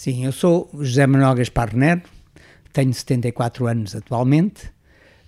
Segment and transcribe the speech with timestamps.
[0.00, 2.00] Sim, eu sou José Manuel Gaspar Nero,
[2.72, 4.72] tenho 74 anos atualmente,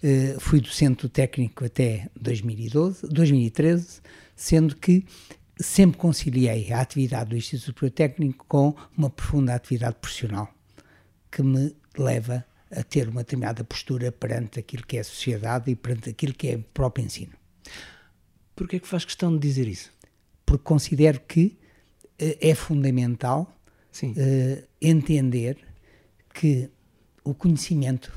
[0.03, 4.00] uh, fui docente técnico até 2012, 2013,
[4.35, 5.05] sendo que
[5.58, 10.48] sempre conciliei a atividade do Instituto Superior Técnico com uma profunda atividade profissional,
[11.30, 12.43] que me leva
[12.75, 16.48] a ter uma determinada postura perante aquilo que é a sociedade e perante aquilo que
[16.48, 17.34] é o próprio ensino.
[18.57, 19.93] Porquê é que faz questão de dizer isso?
[20.46, 21.59] Porque considero que
[22.23, 23.54] uh, é fundamental
[24.03, 25.59] uh, entender
[26.35, 26.71] que
[27.25, 28.13] o conhecimento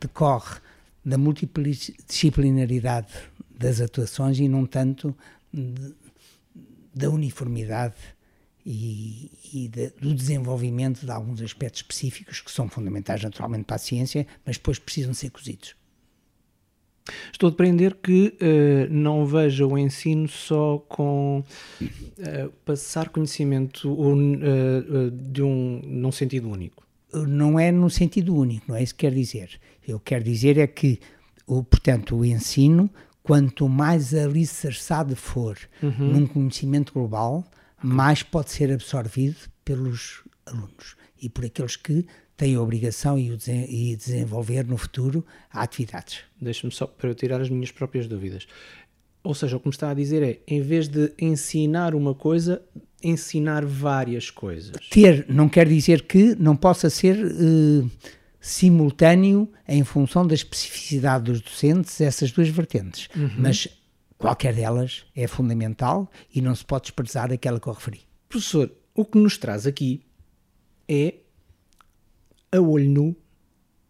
[0.00, 0.60] decorre
[1.04, 3.12] da multidisciplinaridade
[3.50, 5.16] das atuações e não tanto
[5.52, 5.94] de,
[6.94, 7.94] da uniformidade
[8.64, 13.78] e, e de, do desenvolvimento de alguns aspectos específicos que são fundamentais naturalmente para a
[13.78, 15.74] ciência, mas depois precisam ser cozidos.
[17.32, 21.42] Estou a aprender que uh, não veja o ensino só com
[21.80, 26.86] uh, passar conhecimento uh, de um, num sentido único.
[27.12, 29.60] Não é no sentido único, não é isso que quer dizer.
[29.86, 31.00] Eu quero dizer é que,
[31.46, 32.88] o, portanto, o ensino,
[33.22, 36.12] quanto mais alicerçado for uhum.
[36.12, 37.44] num conhecimento global,
[37.82, 42.06] mais pode ser absorvido pelos alunos e por aqueles que
[42.40, 46.20] têm a obrigação e, o e desenvolver no futuro atividades.
[46.40, 48.48] Deixa-me só para eu tirar as minhas próprias dúvidas.
[49.22, 52.62] Ou seja, o que me está a dizer é, em vez de ensinar uma coisa,
[53.02, 54.74] ensinar várias coisas.
[54.88, 57.90] Ter não quer dizer que não possa ser uh,
[58.40, 63.10] simultâneo em função da especificidade dos docentes, essas duas vertentes.
[63.14, 63.30] Uhum.
[63.36, 63.68] Mas
[64.16, 68.00] qualquer delas é fundamental e não se pode desprezar aquela que eu referi.
[68.30, 70.00] Professor, o que nos traz aqui
[70.88, 71.16] é,
[72.52, 73.16] a olho nu,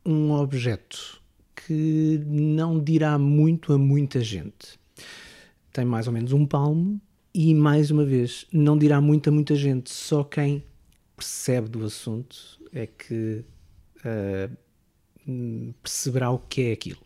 [0.05, 1.22] um objeto
[1.55, 4.78] que não dirá muito a muita gente.
[5.72, 7.00] Tem mais ou menos um palmo
[7.33, 9.91] e, mais uma vez, não dirá muito a muita gente.
[9.91, 10.64] Só quem
[11.17, 13.44] percebe do assunto é que
[14.05, 17.00] uh, perceberá o que é aquilo.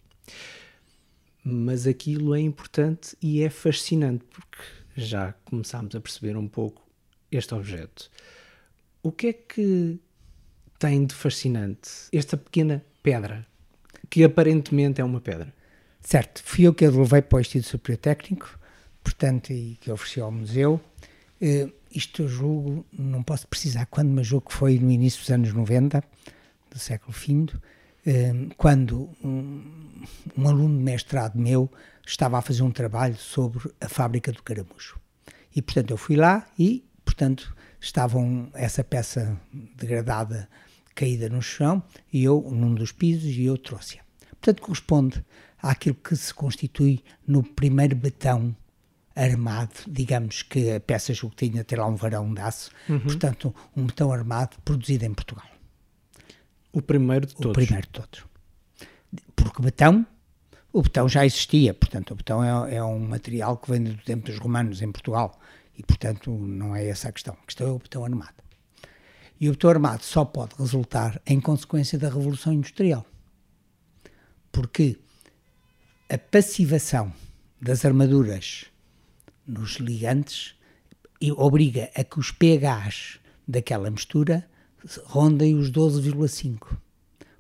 [1.45, 4.63] Mas aquilo é importante e é fascinante porque
[4.97, 6.83] já começámos a perceber um pouco
[7.31, 8.11] este objeto.
[9.03, 10.01] O que é que
[10.85, 13.47] tem de fascinante esta pequena pedra,
[14.11, 15.51] que aparentemente é uma pedra?
[16.03, 18.59] Certo, fui eu que a levei para o Instituto Superior Técnico,
[19.03, 20.79] portanto, e que ofereci ao museu.
[21.41, 25.31] Uh, isto eu julgo, não posso precisar quando, mas julgo que foi no início dos
[25.31, 26.05] anos 90,
[26.71, 27.53] do século findo,
[28.07, 30.05] uh, quando um,
[30.37, 31.73] um, aluno de mestrado meu
[32.07, 35.01] estava a fazer um trabalho sobre a fábrica do caramujo.
[35.57, 40.47] E, portanto, eu fui lá e, portanto, estavam essa peça degradada
[40.95, 41.83] caída no chão
[42.13, 44.03] e eu num dos pisos e eu trouxe-a.
[44.31, 45.25] Portanto, corresponde
[45.61, 48.55] àquilo que se constitui no primeiro betão
[49.17, 53.01] armado, digamos que a peça julgo que tinha até lá um varão de aço, uhum.
[53.01, 55.47] portanto, um betão armado produzido em Portugal.
[56.73, 57.51] O primeiro de todos?
[57.51, 58.25] O primeiro de todos.
[59.37, 60.05] Porque betão,
[60.73, 64.27] o betão já existia, portanto, o betão é, é um material que vem do tempo
[64.27, 65.39] dos romanos em Portugal
[65.79, 67.35] e, portanto, não é essa a questão.
[67.41, 68.35] A questão é o betão armado.
[69.45, 73.05] E o betão armado só pode resultar em consequência da Revolução Industrial.
[74.51, 74.99] Porque
[76.09, 77.13] a passivação
[77.61, 78.65] das armaduras
[79.47, 80.55] nos ligantes
[81.37, 84.49] obriga a que os pHs daquela mistura
[85.05, 86.79] rondem os 12,5.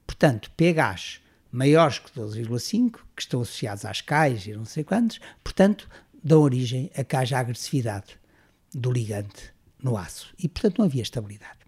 [0.06, 5.88] Portanto, pHs maiores que 12,5, que estão associados às cais e não sei quantos, portanto,
[6.22, 8.18] dão origem a que haja agressividade
[8.74, 10.34] do ligante no aço.
[10.38, 11.63] E, portanto, não havia estabilidade.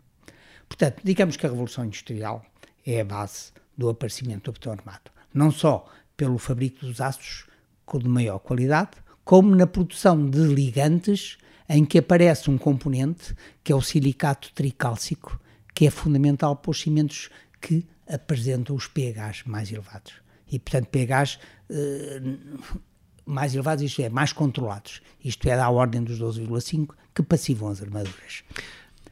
[0.69, 2.45] Portanto, digamos que a Revolução Industrial
[2.85, 5.11] é a base do aparecimento do betão armado.
[5.33, 7.47] Não só pelo fabrico dos aços
[7.99, 8.91] de maior qualidade,
[9.25, 11.39] como na produção de ligantes
[11.69, 15.41] em que aparece um componente que é o silicato tricálcico,
[15.75, 20.15] que é fundamental para os cimentos que apresentam os pHs mais elevados.
[20.51, 21.39] E, portanto, pHs
[21.71, 22.21] eh,
[23.27, 25.03] mais elevados, isto é, mais controlados.
[25.23, 28.45] Isto é, da ordem dos 12,5 que passivam as armaduras.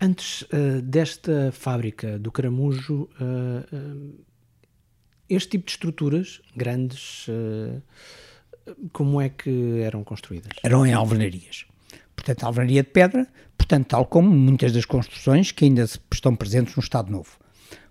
[0.01, 4.25] Antes uh, desta fábrica do caramujo, uh, uh,
[5.29, 7.27] este tipo de estruturas grandes,
[8.93, 10.53] como é que eram construídas?
[10.63, 11.65] Eram em alvenarias.
[12.15, 13.27] Portanto, alvenaria de pedra,
[13.57, 17.39] portanto, tal como muitas das construções que ainda estão presentes no Estado Novo.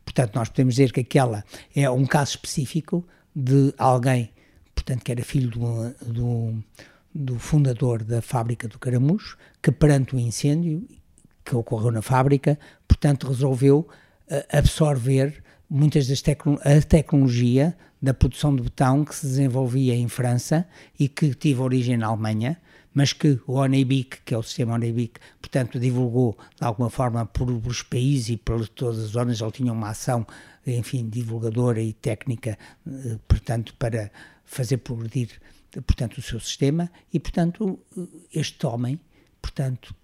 [0.05, 1.43] Portanto, nós podemos dizer que aquela
[1.75, 3.05] é um caso específico
[3.35, 4.31] de alguém,
[4.75, 6.63] portanto, que era filho do, do,
[7.13, 10.87] do fundador da fábrica do caramujo, que perante o incêndio
[11.43, 12.57] que ocorreu na fábrica,
[12.87, 13.87] portanto resolveu
[14.29, 20.09] uh, absorver muitas das tecno a tecnologia da produção de betão que se desenvolvia em
[20.09, 20.67] França
[20.99, 22.59] e que teve origem na Alemanha,
[22.93, 27.49] mas que o ONEBIC, que é o sistema ONEBIC, portanto, divulgou de alguma forma por,
[27.49, 30.27] os países e por todas as zonas, ele tinha uma ação,
[30.67, 34.11] enfim, divulgadora e técnica, eh, portanto, para
[34.45, 35.29] fazer progredir,
[35.87, 37.79] portanto, o seu sistema, e, portanto,
[38.33, 38.99] este homem,
[39.41, 39.95] portanto,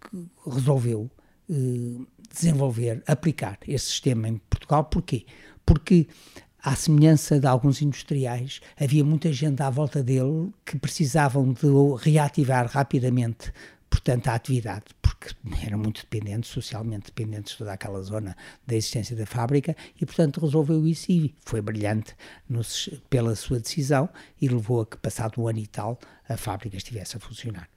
[0.47, 1.28] resolveu eh,
[2.31, 5.25] desenvolver, aplicar esse sistema em Portugal, porquê?
[5.65, 6.07] Porque
[6.61, 11.67] à semelhança de alguns industriais, havia muita gente à volta dele que precisavam de
[12.01, 13.53] reativar rapidamente,
[13.89, 15.29] portanto, a atividade, porque
[15.65, 18.35] eram muito dependentes, socialmente dependentes de toda aquela zona
[18.67, 22.15] da existência da fábrica, e, portanto, resolveu isso e foi brilhante
[22.47, 22.61] no,
[23.09, 24.09] pela sua decisão
[24.41, 25.97] e levou a que, passado um ano e tal,
[26.27, 27.69] a fábrica estivesse a funcionar.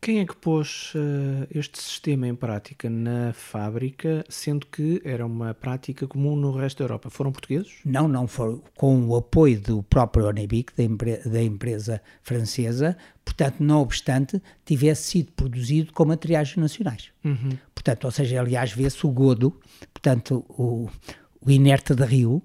[0.00, 5.52] Quem é que pôs uh, este sistema em prática na fábrica, sendo que era uma
[5.52, 7.10] prática comum no resto da Europa?
[7.10, 7.78] Foram portugueses?
[7.84, 8.62] Não, não foram.
[8.76, 15.10] Com o apoio do próprio Onebic, da, empre da empresa francesa, portanto, não obstante, tivesse
[15.10, 17.10] sido produzido com materiais nacionais.
[17.24, 17.58] Uhum.
[17.74, 19.58] Portanto, ou seja, aliás, vê-se o godo,
[19.92, 20.88] portanto, o,
[21.40, 22.42] o inerte de rio,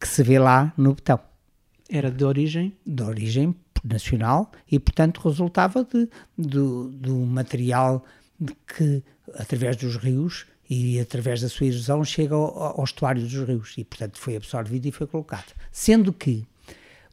[0.00, 1.20] que se vê lá no botão.
[1.90, 2.76] Era de origem?
[2.84, 3.54] De origem
[3.88, 8.04] nacional e, portanto, resultava de, de um material
[8.76, 9.02] que,
[9.34, 13.84] através dos rios e através da sua erosão, chega ao, ao estuário dos rios e,
[13.84, 15.52] portanto, foi absorvido e foi colocado.
[15.72, 16.46] Sendo que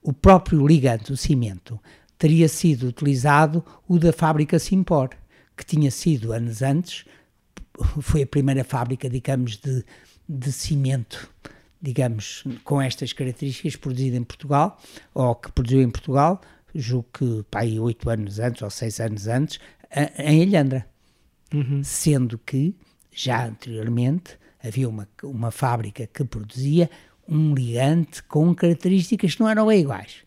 [0.04, 1.80] o próprio ligante, o cimento,
[2.18, 5.10] teria sido utilizado o da fábrica Simpor,
[5.58, 7.06] que tinha sido anos antes,
[8.02, 9.84] foi a primeira fábrica, digamos, de,
[10.28, 11.30] de cimento
[11.86, 14.80] digamos, com estas características produzida em Portugal,
[15.14, 16.42] ou que produziu em Portugal,
[16.76, 19.60] julgo que pá, aí oito anos antes ou seis anos antes,
[20.18, 20.86] em Ilhandra.
[21.54, 21.84] Uhum.
[21.84, 22.76] Sendo que,
[23.12, 26.90] já anteriormente, havia uma, uma fábrica que produzia
[27.28, 30.18] um ligante com características que não eram iguais,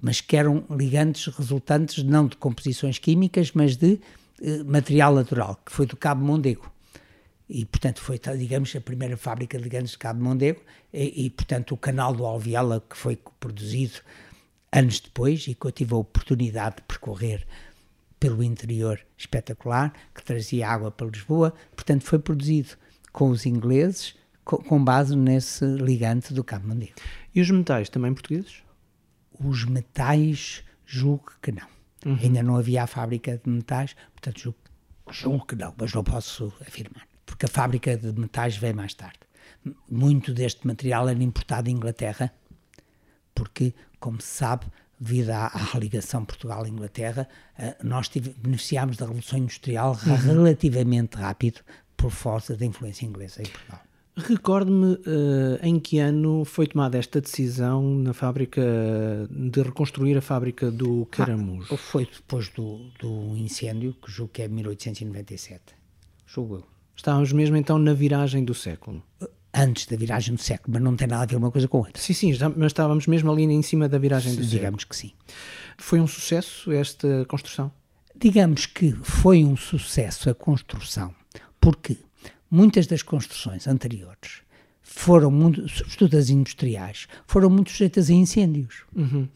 [0.00, 4.00] mas que eram ligantes resultantes não de composições químicas, mas de
[4.42, 6.70] eh, material natural, que foi do Cabo Mondego.
[7.48, 10.60] E, portanto, foi, digamos, a primeira fábrica de ligantes de Cabo Mondego,
[10.92, 14.00] e, e, portanto, o canal do Alviela, que foi produzido
[14.74, 17.46] anos depois e que eu tive a oportunidade de percorrer
[18.18, 22.70] pelo interior espetacular, que trazia água para Lisboa, portanto foi produzido
[23.12, 26.94] com os ingleses, com, base nesse ligante do Cabo Mondego.
[27.34, 28.62] E os metais também portugueses?
[29.38, 31.66] Os metais, julgo que não.
[32.04, 32.18] Uhum.
[32.22, 34.58] Ainda não havia a fábrica de metais, portanto julgo,
[35.10, 39.20] julgo que não, mas não posso afirmar, porque a fábrica de metais veio mais tarde.
[39.90, 42.32] Muito deste material era importado da Inglaterra,
[43.34, 43.74] porque
[44.04, 44.66] como se sabe,
[45.00, 47.26] devido à, à ligação Portugal-Inglaterra,
[47.58, 50.16] uh, nós tive, beneficiámos da Revolução Industrial uhum.
[50.16, 51.60] relativamente rápido
[51.96, 53.80] por força da influência inglesa em Portugal.
[54.14, 58.62] Recorde-me uh, em que ano foi tomada esta decisão na fábrica
[59.30, 61.72] de reconstruir a fábrica do Caramujo?
[61.72, 65.62] Ah, foi depois do, do incêndio, que julgo que é 1897.
[66.26, 66.64] Julgo eu.
[66.94, 69.02] Estávamos mesmo então na viragem do século.
[69.54, 72.02] Antes da viragem do século, mas não tem nada a ver uma coisa com outra.
[72.02, 74.60] Sim, sim, já, mas estávamos mesmo ali em cima da viragem do Digamos século.
[74.60, 75.12] Digamos que sim.
[75.78, 77.70] Foi um sucesso esta construção?
[78.16, 81.14] Digamos que foi um sucesso a construção,
[81.60, 81.96] porque
[82.50, 84.42] muitas das construções anteriores
[84.82, 88.82] foram muito, sobretudo as industriais, foram muito sujeitas a incêndios.
[88.94, 89.28] Uhum.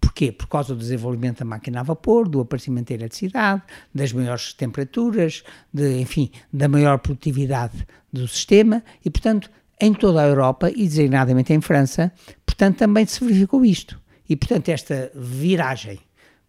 [0.00, 0.32] Porquê?
[0.32, 3.62] Por causa do desenvolvimento da máquina a vapor, do aparecimento da eletricidade,
[3.94, 5.42] das maiores temperaturas,
[5.72, 9.50] de, enfim, da maior produtividade do sistema e, portanto,
[9.80, 12.12] em toda a Europa e designadamente em França,
[12.44, 14.00] portanto, também se verificou isto.
[14.28, 15.98] E, portanto, esta viragem,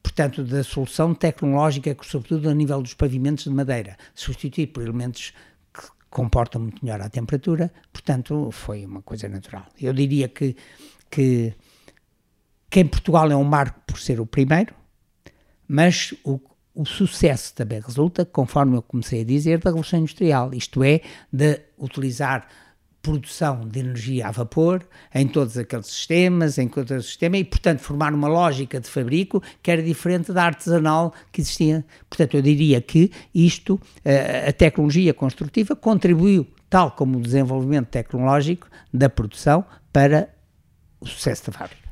[0.01, 5.31] portanto, da solução tecnológica, sobretudo a nível dos pavimentos de madeira, substituir por elementos
[5.73, 9.65] que comportam muito melhor a temperatura, portanto, foi uma coisa natural.
[9.79, 10.55] Eu diria que,
[11.09, 11.53] que,
[12.69, 14.73] que em Portugal é um marco por ser o primeiro,
[15.67, 16.39] mas o,
[16.73, 21.59] o sucesso também resulta, conforme eu comecei a dizer, da Revolução Industrial, isto é, de
[21.77, 22.47] utilizar
[23.01, 27.79] produção de energia a vapor em todos aqueles sistemas, em todo o sistema, e, portanto,
[27.79, 31.85] formar uma lógica de fabrico que era diferente da artesanal que existia.
[32.09, 38.67] Portanto, eu diria que isto, eh, a tecnologia construtiva, contribuiu, tal como o desenvolvimento tecnológico
[38.93, 40.29] da produção, para
[40.99, 41.88] o sucesso da fábrica.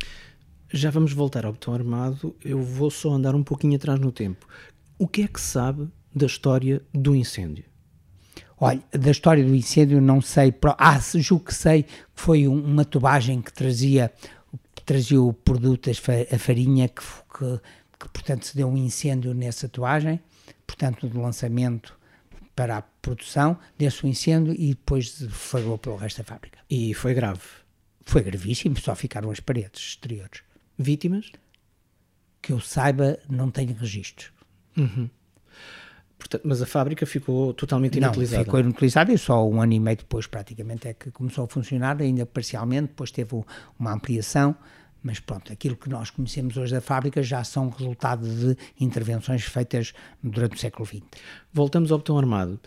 [0.72, 4.46] Já vamos voltar ao botão armado, eu vou só andar um pouquinho atrás no tempo.
[5.00, 7.64] O que é que sabe da história do incêndio?
[8.60, 10.54] Olha, da história do incêndio não sei.
[10.78, 14.12] Ah, julgo que sei que foi uma tubagem que trazia,
[14.84, 17.62] trazia o produto, a farinha, que, que,
[18.00, 20.20] que portanto se deu um incêndio nessa tubagem,
[20.66, 21.98] portanto do lançamento
[22.56, 26.58] para a produção, desse um incêndio e depois falou pelo resto da fábrica.
[26.68, 27.42] E foi grave?
[28.04, 30.47] Foi gravíssimo, só ficaram as paredes exteriores.
[30.78, 31.32] Vítimas?
[32.42, 34.32] Que eu saiba, não tenho registros.
[36.18, 38.44] Portanto, mas a fábrica ficou totalmente Não, inutilizada.
[38.44, 42.02] ficou inutilizada e só um ano e meio depois praticamente é que começou a funcionar,
[42.02, 43.44] ainda parcialmente, depois teve
[43.78, 44.56] uma ampliação,
[45.04, 49.94] mas pronto, aquilo que nós conhecemos hoje da fábrica já são resultado de intervenções feitas
[50.24, 51.02] durante o século XX.
[51.54, 52.60] Voltamos ao botão armado.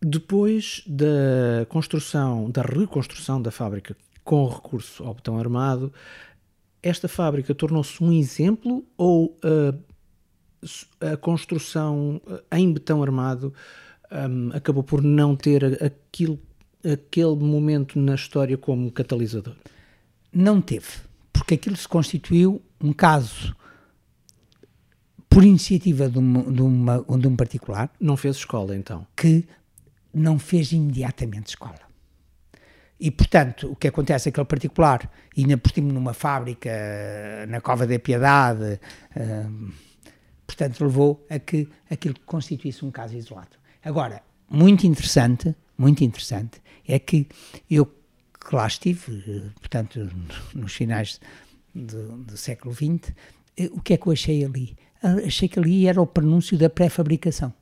[0.00, 5.92] Depois da construção, da reconstrução da fábrica com recurso ao botão armado,
[6.82, 9.78] esta fábrica tornou-se um exemplo ou uh,
[10.62, 13.52] s- a construção uh, em betão armado
[14.10, 16.38] um, acabou por não ter a- aquilo,
[16.84, 19.54] aquele momento na história como catalisador?
[20.32, 20.86] Não teve,
[21.32, 23.54] porque aquilo se constituiu um caso
[25.28, 29.06] por iniciativa de, uma- de uma- de um particular Não fez escola então?
[29.16, 29.44] que
[30.12, 31.78] não fez imediatamente escola.
[33.00, 36.70] E, portanto, o que acontece é que aquele particular, e ainda por cima numa fábrica,
[37.48, 38.80] na Cova da Piedade,
[39.16, 39.70] hum,
[40.46, 43.56] portanto, levou a que aquilo constituísse um caso isolado.
[43.84, 47.28] Agora, muito interessante, muito interessante, é que
[47.70, 47.86] eu
[48.48, 50.10] que lá estive, eh, portanto,
[50.54, 51.20] nos finais
[51.74, 53.12] do, do século XX,
[53.56, 54.76] eh, o que é que eu achei ali?
[55.02, 57.52] Ah, Achei que ali era o prenúncio da pré-fabricação.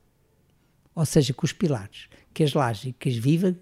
[0.95, 3.55] Ou seja, que os pilares, que as lajes e que as vivas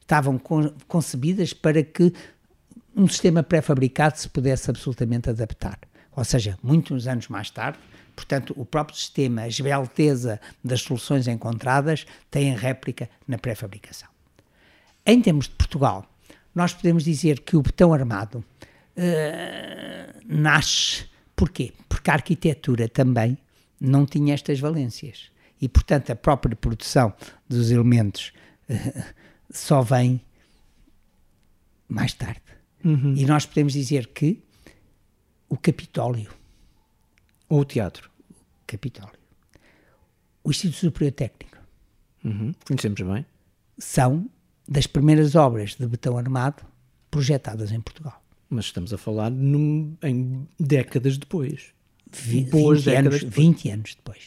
[0.00, 2.10] estavam con- concebidas para que
[2.96, 5.78] um sistema pré-fabricado se pudesse absolutamente adaptar.
[6.16, 7.78] Ou seja, muitos anos mais tarde,
[8.16, 14.08] portanto, o próprio sistema, a esbelteza das soluções encontradas, tem réplica na pré-fabricação.
[15.04, 16.10] Em termos de Portugal,
[16.54, 18.42] nós podemos dizer que o betão armado
[18.96, 21.04] eh, nasce.
[21.36, 21.74] Porquê?
[21.90, 23.36] Porque a arquitetura também
[23.78, 25.33] não tinha estas valências.
[25.64, 27.14] E, portanto, a própria produção
[27.48, 28.32] dos elementos
[28.68, 29.04] eh,
[29.50, 30.20] só vem
[31.88, 32.42] mais tarde.
[33.16, 34.42] E nós podemos dizer que
[35.48, 36.30] o Capitólio,
[37.48, 38.10] Ou o teatro?
[38.66, 39.14] Capitólio,
[40.42, 41.56] o Instituto Superior Técnico,
[42.22, 42.52] Uhum.
[42.66, 43.24] Conhecemos bem.
[43.78, 44.28] são
[44.68, 46.62] das primeiras obras de betão armado
[47.10, 48.22] projetadas em Portugal.
[48.50, 51.72] Mas estamos a falar num- em décadas depois.
[52.12, 53.46] Vi- Boas 20, anos, décadas depois.
[53.46, 54.22] 20 anos depois.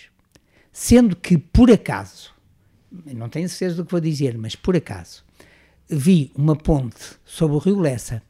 [0.80, 2.32] Sendo que, por acaso,
[2.92, 5.26] não tenho certeza do que vou dizer, mas por acaso,
[5.90, 8.22] vi uma ponte sobre o Rio Lessa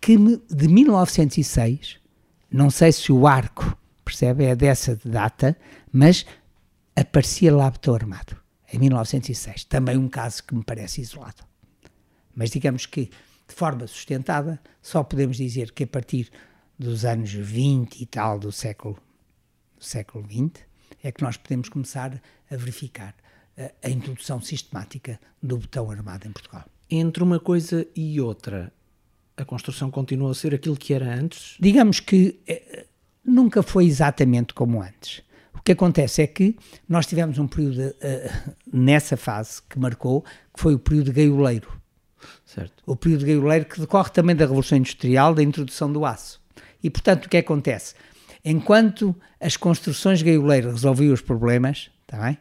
[0.00, 1.98] que me- de 1906,
[2.50, 5.54] não sei se o arco, percebe, é dessa data,
[5.92, 6.24] mas
[6.96, 8.34] aparecia lá betão armado,
[8.72, 9.64] em 1906.
[9.64, 11.44] Também um caso que me parece isolado.
[12.34, 13.10] Mas digamos que,
[13.46, 16.30] de forma sustentada, só podemos dizer que a partir
[16.78, 18.96] dos anos 20 e tal do século,
[19.76, 20.64] do século XX,
[21.02, 22.20] é que nós podemos começar
[22.50, 23.14] a verificar
[23.56, 26.64] a, a introdução sistemática do botão armado em Portugal.
[26.90, 28.72] Entre uma coisa e outra,
[29.36, 31.56] a construção continua a ser aquilo que era antes?
[31.58, 32.86] Digamos que eh,
[33.24, 35.22] nunca foi exatamente como antes.
[35.54, 36.56] O que acontece é que
[36.88, 38.30] nós tivemos um período eh,
[38.72, 41.82] nessa fase que marcou, que foi o período gaioleiro.
[42.44, 42.82] Certo.
[42.86, 46.40] o período gaioleiro que decorre também da Revolução Industrial, da introdução do aço.
[46.82, 47.94] E, portanto, o que acontece?
[48.44, 52.38] Enquanto as construções gaioleiras resolviam os problemas, está bem?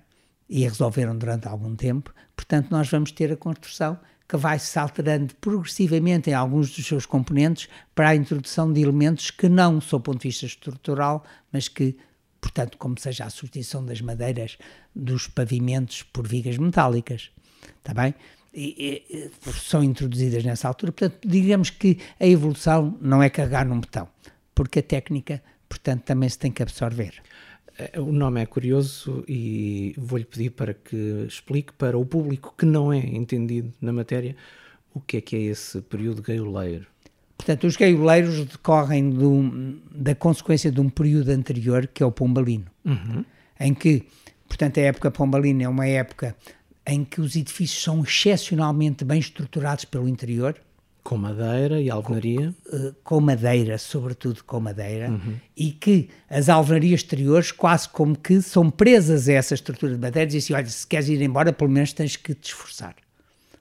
[0.50, 4.00] E resolveram durante algum tempo, portanto, nós vamos ter a construção
[4.31, 9.29] que vai se alterando progressivamente em alguns dos seus componentes para a introdução de elementos
[9.29, 11.98] que não, sob o ponto de vista estrutural, mas que,
[12.39, 14.58] portanto, como seja a substituição das madeiras
[14.96, 17.29] dos pavimentos por vigas metálicas.
[17.77, 18.15] Está bem?
[18.53, 20.93] E, e, são introduzidas nessa altura.
[20.93, 24.08] Portanto, digamos que a evolução não é carregar num botão,
[24.55, 27.13] porque a técnica, portanto, também se tem que absorver.
[27.79, 32.65] Eh, O nome é curioso e vou-lhe pedir para que explique para o público que
[32.65, 34.35] não é entendido na matéria
[34.93, 36.85] o que é que é esse período gaioleiro.
[37.37, 42.11] Portanto, os gaioleiros decorrem de um- da consequência de um período anterior, que é o
[42.11, 42.65] pombalino,
[43.59, 44.03] em que,
[44.47, 46.35] portanto, a época pombalina é uma época
[46.85, 50.55] em que os edifícios são excepcionalmente bem estruturados pelo interior,
[51.03, 52.53] Com madeira e alvenaria.
[52.72, 55.20] eh, com madeira, sobretudo com madeira,
[55.58, 60.29] e que as alvenarias exteriores quase como que são presas a essa estrutura de madeira
[60.29, 62.96] e dizem assim, olha, se queres ir embora, pelo menos tens que te esforçar.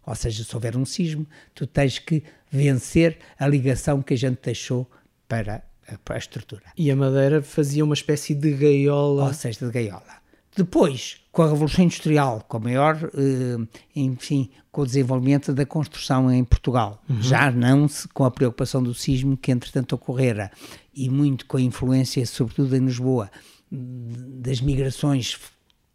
[0.07, 4.39] Ou seja, se houver um sismo, tu tens que vencer a ligação que a gente
[4.43, 4.91] deixou
[5.29, 6.63] para a, para a estrutura.
[6.77, 9.25] E a madeira fazia uma espécie de gaiola.
[9.27, 10.21] Ou seja, de gaiola.
[10.57, 16.31] Depois, com a Revolução Industrial, com a maior, eh, enfim, com o desenvolvimento da construção
[16.31, 20.51] em Portugal, já não se, com a preocupação do sismo que entretanto ocorrera,
[20.95, 23.31] e muito com a influência, sobretudo em Lisboa,
[23.71, 25.39] das migrações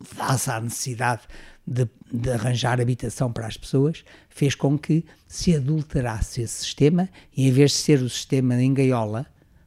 [0.02, 1.24] face à necessidade
[1.66, 7.48] de, de arranjar habitação para as pessoas, fez com que se adulterasse esse sistema e
[7.48, 9.26] em vez de ser o sistema em gaiola,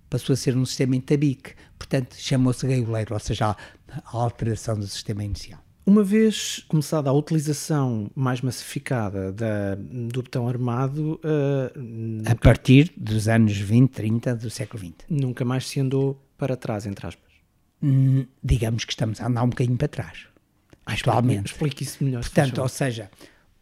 [0.09, 3.57] passou a ser um sistema em tabique, portanto chamou-se gaioleiro, ou seja, a,
[4.05, 5.61] alteração do sistema inicial.
[5.87, 13.27] Uma vez começada a utilização mais massificada da, do botão armado, uh, a partir dos
[13.27, 14.95] anos 20, 30 do século XX.
[15.09, 17.33] Nunca mais se andou para trás, entre aspas.
[17.83, 20.27] Hum, digamos que estamos a andar um bocadinho para trás,
[20.85, 21.53] atualmente.
[21.53, 22.21] Explique isso melhor.
[22.21, 23.11] Portanto, ou seja,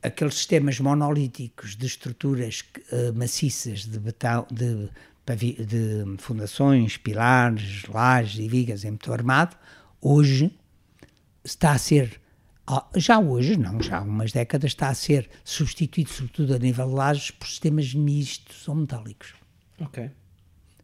[0.03, 4.89] aqueles sistemas monolíticos de estruturas uh, maciças de betão, de,
[5.35, 9.57] de fundações, pilares, lajes e vigas em botão armado,
[10.01, 10.53] hoje
[11.45, 12.21] está a ser,
[12.95, 16.95] já hoje, não, já há umas décadas, está a ser substituído, sobretudo a nível de
[16.95, 19.35] lajes, por sistemas mistos ou metálicos.
[19.81, 20.11] Ok.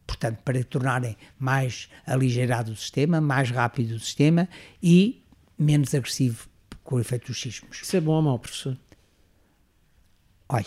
[0.05, 4.49] Portanto, para tornarem mais aligeirado o sistema, mais rápido o sistema
[4.81, 5.23] e
[5.57, 6.47] menos agressivo
[6.83, 7.81] com o efeito dos sismos.
[7.81, 8.77] Isso é bom ou mau, professor?
[10.49, 10.65] Olha,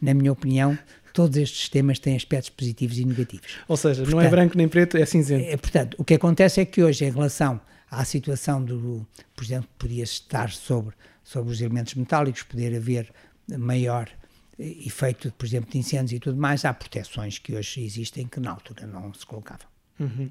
[0.00, 0.76] na minha opinião,
[1.16, 3.56] todos estes sistemas têm aspectos positivos e negativos.
[3.66, 5.46] Ou seja, portanto, não é branco nem preto, é cinzento.
[5.48, 7.58] É, portanto, o que acontece é que hoje, em relação
[7.90, 10.94] à situação do, por exemplo, podia estar sobre,
[11.24, 13.10] sobre os elementos metálicos, poder haver
[13.58, 14.10] maior
[14.58, 18.50] efeito, por exemplo, de incêndios e tudo mais, há proteções que hoje existem que na
[18.50, 19.66] altura não se colocavam.
[19.98, 20.28] Uhum.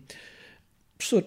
[1.00, 1.26] Professor,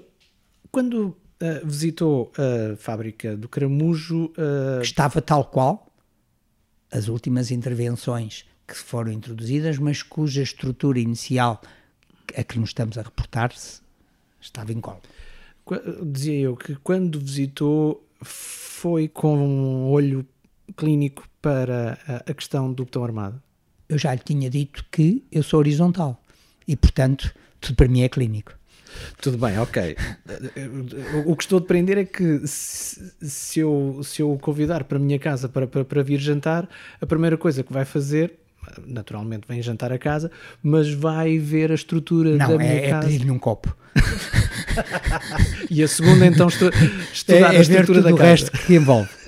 [0.70, 1.16] quando uh,
[1.64, 4.26] visitou a fábrica do Caramujo...
[4.38, 4.80] Uh...
[4.82, 5.92] Estava tal qual
[6.92, 11.60] as últimas intervenções que foram introduzidas, mas cuja estrutura inicial
[12.36, 13.80] a que nos estamos a reportar-se
[14.40, 15.00] estava em colo
[16.02, 20.26] dizia eu que quando visitou foi com um olho
[20.76, 23.42] clínico para a questão do botão armado?
[23.88, 26.22] Eu já lhe tinha dito que eu sou horizontal
[26.66, 28.52] e, portanto, tudo para mim é clínico.
[29.20, 29.96] Tudo bem, ok.
[31.26, 35.00] o que estou a aprender é que se eu, se eu o convidar para a
[35.00, 36.68] minha casa para, para, para vir jantar,
[37.00, 38.34] a primeira coisa que vai fazer
[38.86, 40.30] naturalmente vem jantar a casa,
[40.62, 42.92] mas vai ver a estrutura não, da minha é, casa.
[42.92, 43.76] Não, é pedir-lhe um copo.
[45.70, 46.70] e a segunda, então, estu
[47.12, 48.22] estudar é, é a estrutura da casa.
[48.22, 49.08] o resto que envolve.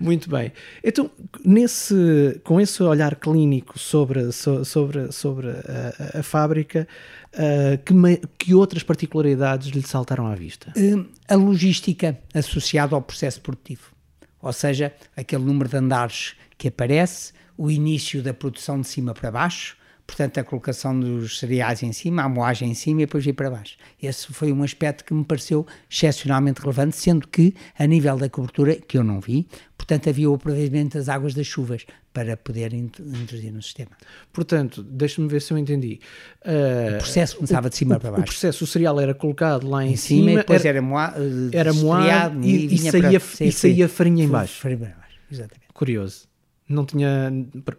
[0.00, 0.52] Muito bem.
[0.82, 1.10] Então,
[1.44, 6.86] nesse, com esse olhar clínico sobre, sobre, sobre a, a fábrica,
[7.34, 10.72] uh, que, me, que outras particularidades lhe saltaram à vista?
[10.76, 13.92] Uh, a logística associada ao processo produtivo.
[14.40, 19.30] Ou seja, aquele número de andares que aparece, o início da produção de cima para
[19.30, 23.34] baixo, portanto, a colocação dos cereais em cima, a moagem em cima e depois ir
[23.34, 23.76] para baixo.
[24.02, 28.74] Esse foi um aspecto que me pareceu excepcionalmente relevante, sendo que, a nível da cobertura,
[28.74, 33.52] que eu não vi, portanto, havia o aproveitamento das águas das chuvas para poder introduzir
[33.52, 33.90] no sistema.
[34.32, 36.00] Portanto, deixa-me ver se eu entendi.
[36.42, 38.22] Uh, o processo começava de cima o, para baixo.
[38.22, 40.82] O processo, o cereal era colocado lá em, em cima, cima, e depois era, era,
[40.82, 41.14] moa,
[41.52, 44.58] era moado e, e, saía, para, e saía farinha em baixo.
[44.60, 45.68] Farinha em baixo, exatamente.
[45.74, 46.28] Curioso
[46.68, 47.30] não, tinha,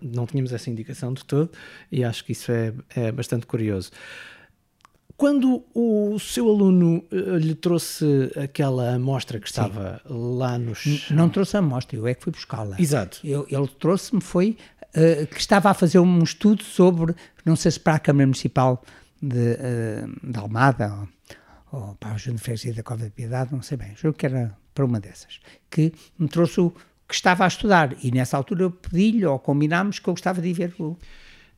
[0.01, 1.51] não tínhamos essa indicação de todo
[1.91, 3.91] e acho que isso é, é bastante curioso.
[5.19, 10.13] Quando o seu aluno uh, lhe trouxe aquela amostra que estava Sim.
[10.37, 11.09] lá nos.
[11.11, 12.79] Não trouxe a amostra, eu é que fui buscá-la.
[12.79, 13.19] Exato.
[13.21, 14.57] Eu, ele trouxe-me, foi
[14.95, 17.13] uh, que estava a fazer um estudo sobre,
[17.45, 18.81] não sei se para a Câmara Municipal
[19.21, 21.07] de, uh, de Almada
[21.71, 24.17] ou, ou para a Junta de Freguesia da Cova da Piedade, não sei bem, julgo
[24.17, 26.73] que era para uma dessas, que me trouxe o,
[27.09, 27.95] que estava a estudar.
[28.03, 30.95] E nessa altura eu pedi-lhe, ou combinámos, que eu gostava de ir ver o.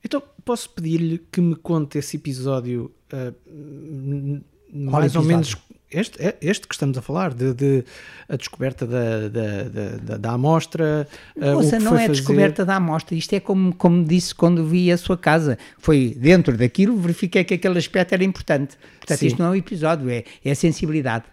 [0.03, 4.41] Então, posso pedir-lhe que me conte esse episódio uh,
[4.73, 5.19] mais episódio?
[5.19, 5.57] ou menos.
[5.91, 7.83] Este, é, este que estamos a falar, de, de
[8.29, 11.05] a descoberta da, da, da, da amostra.
[11.35, 14.97] Nossa, não é a descoberta da amostra, isto é como, como disse quando vi a
[14.97, 15.57] sua casa.
[15.77, 18.77] Foi dentro daquilo, verifiquei que aquele aspecto era importante.
[18.99, 19.27] Portanto, Sim.
[19.27, 21.25] isto não é um episódio, é, é a sensibilidade.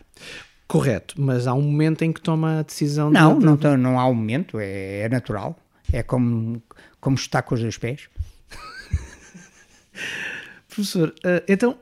[0.69, 3.47] Correto, mas há um momento em que toma a decisão não, de...
[3.47, 5.59] Não, não, não há um momento, é, é natural.
[5.91, 6.63] É como,
[7.01, 8.11] como está com os dois pés.
[10.69, 11.79] Professor, uh, então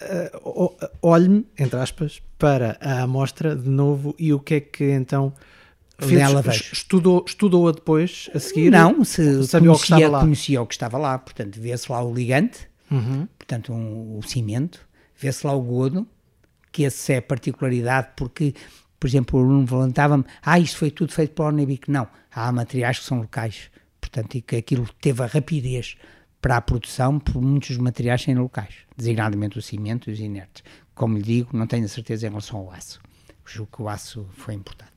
[0.00, 5.32] uh, olhe-me, entre aspas, para a amostra de novo e o que é que então
[5.98, 6.72] fez, Dela vejo.
[6.72, 8.70] estudou, estudou-a depois a seguir?
[8.70, 10.20] Não, se sabia conhecia, o que estava lá.
[10.20, 13.26] conhecia o que estava lá, portanto vê-se lá o ligante, uhum.
[13.36, 16.06] portanto um, o cimento, vê-se lá o godo,
[16.78, 18.54] que essa é a particularidade, porque,
[19.00, 21.90] por exemplo, o aluno levantava-me, ah, isto foi tudo feito pela Onebic.
[21.90, 23.68] Não, há materiais que são locais,
[24.00, 25.96] portanto, e que aquilo teve a rapidez
[26.40, 30.62] para a produção por muitos materiais serem locais, designadamente o cimento e os inertes.
[30.94, 33.00] Como lhe digo, não tenho certeza em relação ao aço.
[33.44, 34.92] Julgo que o aço foi importado.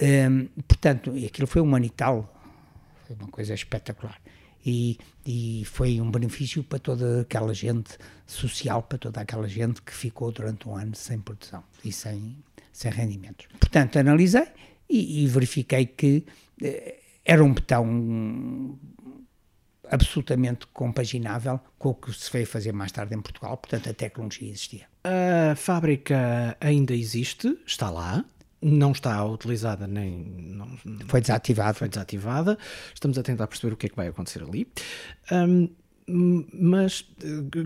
[0.00, 2.32] Hum, portanto, aquilo foi um manital,
[3.04, 4.16] foi uma coisa espetacular
[4.64, 7.96] e, e foi um benefício para toda aquela gente
[8.26, 12.36] social, para toda aquela gente que ficou durante um ano sem produção e sem,
[12.72, 13.46] sem rendimentos.
[13.58, 14.46] Portanto, analisei
[14.88, 16.24] e, e verifiquei que
[16.62, 18.78] eh, era um betão
[19.90, 24.48] absolutamente compaginável com o que se veio fazer mais tarde em Portugal, portanto a tecnologia
[24.48, 24.86] existia.
[25.02, 28.24] A fábrica ainda existe, está lá,
[28.62, 30.24] não está utilizada nem.
[30.38, 30.68] Não,
[31.06, 31.74] foi desativada.
[31.74, 32.58] Foi desativada.
[32.94, 34.68] Estamos a tentar perceber o que é que vai acontecer ali.
[35.32, 35.68] Um,
[36.06, 37.06] mas,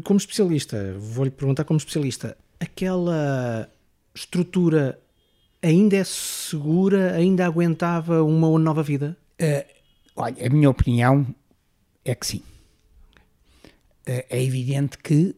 [0.03, 3.71] como especialista, vou-lhe perguntar como especialista, aquela
[4.15, 5.01] estrutura
[5.63, 9.17] ainda é segura, ainda aguentava uma nova vida?
[9.41, 9.65] Uh,
[10.15, 11.27] olha, a minha opinião
[12.05, 12.43] é que sim.
[14.07, 15.35] Uh, é evidente que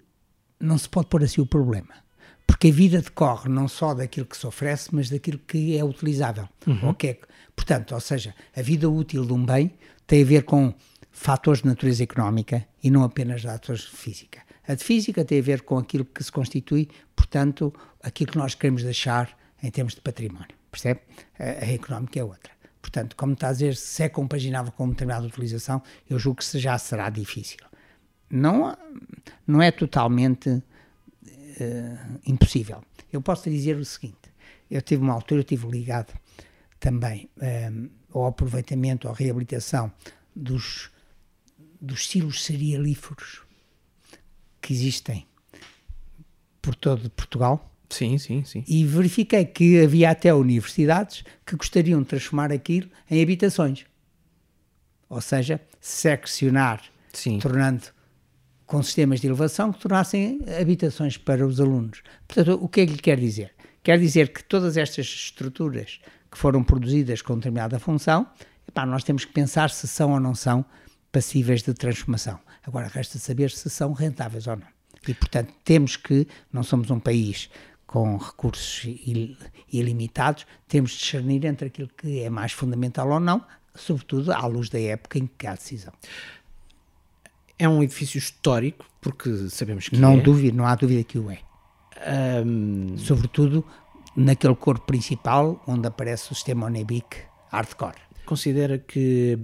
[0.58, 2.05] não se pode pôr assim o problema.
[2.46, 6.48] Porque a vida decorre não só daquilo que se oferece, mas daquilo que é utilizável.
[6.66, 6.90] Uhum.
[6.90, 7.20] Okay.
[7.54, 9.72] Portanto, ou seja, a vida útil de um bem
[10.06, 10.72] tem a ver com
[11.10, 14.40] fatores de natureza económica e não apenas de fatores de física.
[14.68, 18.54] A de física tem a ver com aquilo que se constitui, portanto, aquilo que nós
[18.54, 20.54] queremos deixar em termos de património.
[20.70, 21.00] Percebe?
[21.38, 22.52] A, a económica é outra.
[22.82, 26.76] Portanto, como está a dizer, se é compaginável com determinada utilização, eu julgo que já
[26.78, 27.58] será difícil.
[28.30, 28.76] Não,
[29.46, 30.62] não é totalmente
[31.60, 32.82] uh, impossível.
[33.12, 34.30] Eu posso dizer o seguinte:
[34.70, 36.12] eu tive uma altura, eu tive ligado
[36.78, 37.72] também um, eh,
[38.12, 39.90] ao aproveitamento, à reabilitação
[40.34, 40.90] dos,
[41.80, 43.42] dos silos cerealíferos
[44.60, 45.26] que existem
[46.60, 47.72] por todo Portugal.
[47.88, 48.64] Sim, sim, sim.
[48.66, 53.86] E verifiquei que havia até universidades que gostariam de transformar aquilo em habitações.
[55.08, 57.38] Ou seja, seccionar, sim.
[57.38, 57.84] tornando
[58.66, 62.02] com sistemas de elevação que tornassem habitações para os alunos.
[62.26, 63.54] Portanto, o que é que lhe quer dizer?
[63.82, 66.00] Quer dizer que todas estas estruturas
[66.30, 68.26] que foram produzidas com determinada função,
[68.68, 70.64] epá, nós temos que pensar se são ou não são
[71.12, 72.38] passíveis de transformação.
[72.66, 74.66] Agora, resta saber se são rentáveis ou não.
[75.06, 77.48] E, portanto, temos que, não somos um país
[77.86, 78.82] com recursos
[79.72, 84.68] ilimitados, temos de discernir entre aquilo que é mais fundamental ou não, sobretudo à luz
[84.68, 85.92] da época em que há decisão.
[87.58, 90.20] É um edifício histórico, porque sabemos que não é.
[90.20, 91.38] Duvido, não há dúvida que o é.
[92.44, 92.96] Um...
[92.98, 93.64] Sobretudo
[94.16, 97.16] naquele corpo principal onde aparece o sistema Onebic
[97.50, 97.96] hardcore.
[98.24, 99.38] Considera que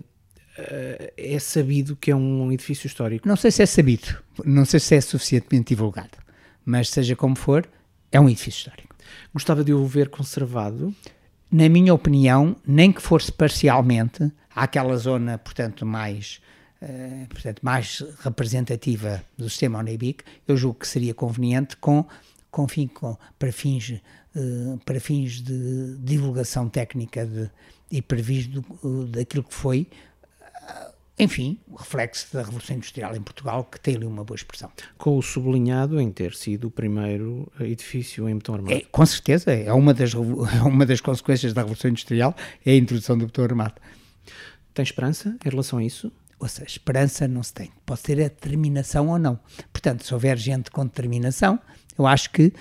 [0.59, 3.29] uh, é sabido que é um edifício histórico?
[3.29, 6.19] Não sei se é sabido, não sei se é suficientemente divulgado,
[6.65, 7.69] mas seja como for,
[8.11, 8.95] é um edifício histórico.
[9.33, 10.95] Gostava de o ver conservado?
[11.51, 16.41] Na minha opinião, nem que fosse parcialmente, aquela zona, portanto, mais
[16.83, 22.05] Uh, portanto, mais representativa do sistema Onebic, eu julgo que seria conveniente com,
[22.51, 24.01] com, fim, com para, fins,
[24.35, 27.49] uh, para fins de divulgação técnica de,
[27.89, 29.87] e previsto uh, daquilo que foi
[31.19, 34.71] enfim, o reflexo da Revolução Industrial em Portugal, que tem ali uma boa expressão.
[34.99, 38.75] Com o sublinhado em ter sido o primeiro edifício em betão armado.
[38.75, 42.77] É, com certeza, é uma das, é uma das consequências da Revolução Industrial, é a
[42.77, 43.75] introdução do betão armado.
[44.75, 46.11] Tem esperança em relação a isso?
[46.43, 47.71] Ou seja, esperança não se tem.
[47.87, 49.39] Pode ter a determinação ou não.
[49.73, 51.57] Portanto, se houver gente com determinação,
[51.97, 52.53] eu acho que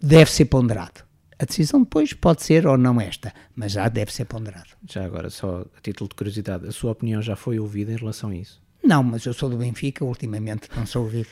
[0.00, 1.02] deve ser ponderado.
[1.36, 4.68] A decisão depois pode ser ou não esta, mas já deve ser ponderado.
[4.88, 8.30] Já agora, só a título de curiosidade, a sua opinião já foi ouvida em relação
[8.30, 8.62] a isso?
[8.84, 11.30] Não, mas eu sou do Benfica, ultimamente não sou ouvido.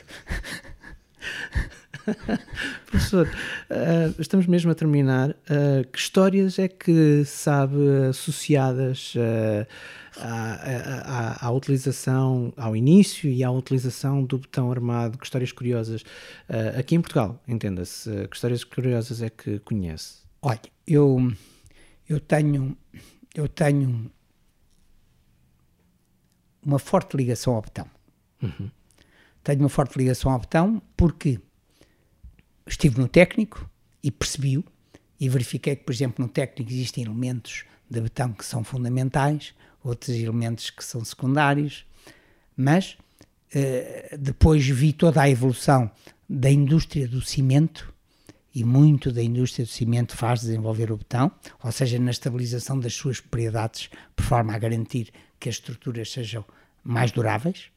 [2.85, 5.29] Professor, uh, estamos mesmo a terminar.
[5.29, 7.77] Uh, que histórias é que sabe
[8.09, 9.65] associadas uh,
[10.17, 15.17] à, à, à, utilização, ao início e à utilização do botão armado?
[15.17, 16.03] Que histórias curiosas
[16.77, 18.09] aqui em Portugal, entenda-se?
[18.27, 20.23] que histórias curiosas é que conhece?
[20.41, 21.31] Olha, eu,
[22.07, 22.77] eu tenho,
[23.33, 24.11] eu tenho
[26.65, 27.89] uma forte ligação ao botão.
[28.41, 28.69] Uhum.
[29.43, 31.39] Tenho uma forte ligação ao botão porque
[32.65, 33.69] estive no técnico
[34.01, 34.63] e percebi-o
[35.19, 40.15] e verifiquei que, por exemplo, no técnico existem elementos de betão que são fundamentais, outros
[40.15, 41.85] elementos que são secundários,
[42.55, 42.97] mas
[43.55, 45.91] uh, depois vi toda a evolução
[46.29, 47.93] da indústria do cimento
[48.55, 52.93] e muito da indústria do cimento faz desenvolver o betão, ou seja, na estabilização das
[52.93, 56.45] suas propriedades, por forma a garantir que as estruturas sejam
[56.83, 57.71] mais duráveis.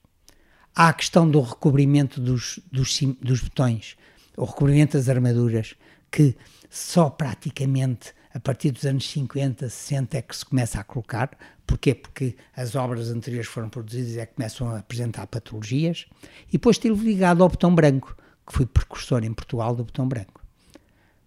[0.74, 3.96] Há a questão do recobrimento dos, dos, dos betões,
[4.36, 5.74] o recobrimento das armaduras,
[6.10, 6.36] que
[6.68, 11.30] só praticamente a partir dos anos 50, 60 é que se começa a colocar.
[11.66, 11.94] Porquê?
[11.94, 16.06] Porque as obras anteriores foram produzidas é começam a apresentar patologias.
[16.48, 20.40] E depois estive ligado ao botão branco, que fui precursor em Portugal do botão branco.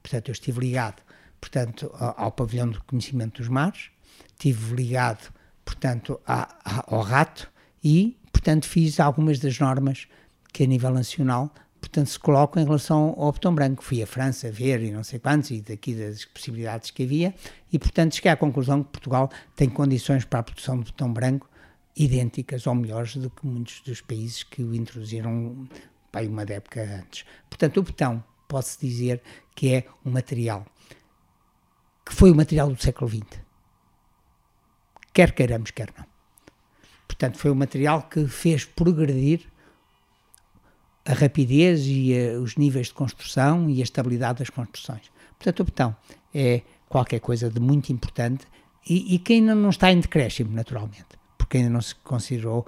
[0.02, 1.02] Portanto, eu estive ligado
[1.40, 3.90] portanto, ao pavilhão do conhecimento dos mares,
[4.28, 5.32] estive ligado,
[5.64, 7.50] portanto, a, a, ao rato
[7.84, 10.08] e, portanto, fiz algumas das normas
[10.52, 13.84] que a nível nacional portanto, se colocam em relação ao botão branco.
[13.84, 17.34] Fui à França ver e não sei quantos, e daqui das possibilidades que havia,
[17.72, 21.50] e, portanto, cheguei à conclusão que Portugal tem condições para a produção de botão branco
[21.96, 25.68] idênticas ou melhores do que muitos dos países que o introduziram
[26.12, 27.26] para uma época antes.
[27.50, 29.22] Portanto, o betão, posso dizer
[29.56, 30.66] que é um material
[32.06, 33.40] que foi o material do século XX.
[35.14, 36.06] Quer queiramos, quer não.
[37.08, 39.46] Portanto, foi um material que fez progredir
[41.10, 45.12] a rapidez e a, os níveis de construção e a estabilidade das construções.
[45.40, 45.96] Portanto, o betão
[46.34, 48.46] é qualquer coisa de muito importante
[48.88, 52.68] e, e que ainda não está em decréscimo, naturalmente, porque ainda não se considerou,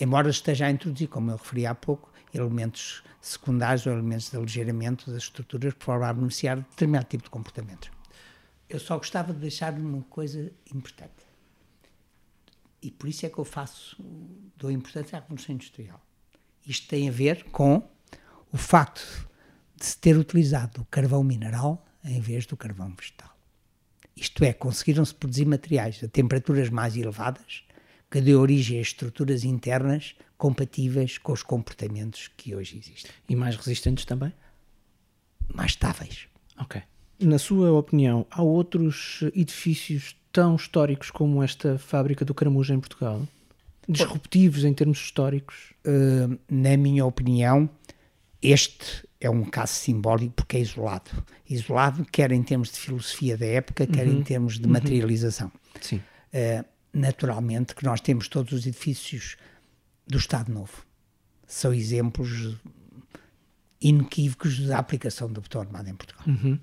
[0.00, 5.10] embora esteja a introduzir, como eu referi há pouco, elementos secundários ou elementos de aligeiramento
[5.10, 7.90] das estruturas por forma a beneficiar de determinado tipo de comportamentos.
[8.68, 11.24] Eu só gostava de deixar uma coisa importante.
[12.80, 13.96] E por isso é que eu faço,
[14.56, 16.00] dou importância à Revolução Industrial.
[16.66, 17.82] Isto tem a ver com
[18.52, 19.28] o facto
[19.76, 23.34] de se ter utilizado o carvão mineral em vez do carvão vegetal.
[24.16, 27.64] Isto é, conseguiram-se produzir materiais a temperaturas mais elevadas
[28.10, 33.10] que deu origem a estruturas internas compatíveis com os comportamentos que hoje existem.
[33.28, 34.32] E mais resistentes também?
[35.52, 36.28] Mais estáveis.
[36.58, 36.80] Ok.
[37.18, 43.26] Na sua opinião, há outros edifícios tão históricos como esta fábrica do Caramujo em Portugal?
[43.88, 45.74] Disruptivos em termos históricos?
[45.86, 47.68] Uh, na minha opinião,
[48.40, 51.10] este é um caso simbólico porque é isolado.
[51.48, 54.18] Isolado quer em termos de filosofia da época, quer uhum.
[54.18, 54.72] em termos de uhum.
[54.72, 55.50] materialização.
[55.80, 55.96] Sim.
[56.32, 59.36] Uh, naturalmente que nós temos todos os edifícios
[60.06, 60.84] do Estado Novo.
[61.46, 62.56] São exemplos
[63.80, 66.24] inequívocos da aplicação do botão armado em Portugal.
[66.26, 66.58] Uhum.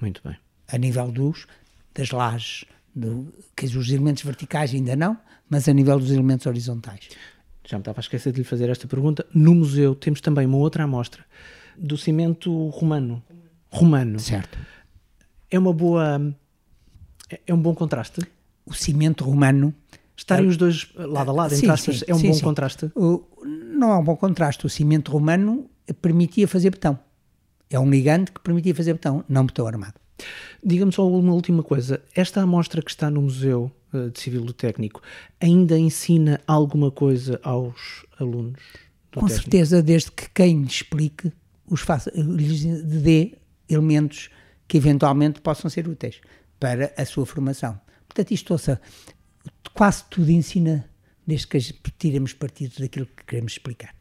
[0.00, 0.36] Muito bem.
[0.68, 1.46] A nível dos,
[1.94, 2.64] das lajes,
[2.98, 5.16] do, que os elementos verticais ainda não,
[5.48, 7.08] mas a nível dos elementos horizontais.
[7.64, 9.26] Já me estava a esquecer de lhe fazer esta pergunta.
[9.32, 11.24] No museu temos também uma outra amostra
[11.76, 13.22] do cimento romano.
[13.70, 14.18] Romano.
[14.18, 14.58] Certo.
[15.50, 16.34] É uma boa.
[17.46, 18.20] É um bom contraste?
[18.64, 19.74] O cimento romano.
[20.16, 22.40] Estarem é, os dois lado a lado, sim, entre aspas, sim, é um sim, bom
[22.40, 22.90] contraste?
[22.96, 24.66] O, não é um bom contraste.
[24.66, 25.70] O cimento romano
[26.02, 26.98] permitia fazer betão.
[27.70, 29.94] É um ligante que permitia fazer betão, não betão armado.
[30.64, 32.02] Diga-me só uma última coisa.
[32.14, 35.00] Esta amostra que está no Museu eh, de Civil do Técnico
[35.40, 38.60] ainda ensina alguma coisa aos alunos?
[39.12, 39.42] Com técnico?
[39.42, 41.32] certeza, desde que quem explique
[41.70, 43.34] os faça, lhes dê
[43.68, 44.30] elementos
[44.66, 46.20] que eventualmente possam ser úteis
[46.58, 47.80] para a sua formação.
[48.06, 48.80] Portanto, isto ouça,
[49.74, 50.88] quase tudo ensina
[51.26, 53.94] desde que tiremos partido daquilo que queremos explicar.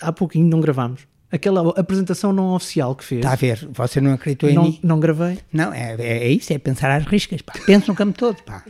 [0.00, 1.06] Há pouquinho não gravamos.
[1.32, 3.20] Aquela apresentação não oficial que fez.
[3.20, 4.78] Está a ver, você não acreditou em não, mim?
[4.82, 5.38] Não gravei.
[5.50, 7.40] Não, é, é, é isso, é pensar às riscas.
[7.40, 7.54] Pá.
[7.64, 8.42] Pensa no campo todo.
[8.42, 8.62] Pá.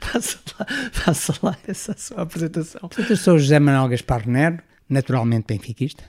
[0.00, 2.90] faça, lá, faça lá essa sua apresentação.
[3.08, 6.02] Eu sou José Manuel Gaspar Nero, naturalmente benfiquista.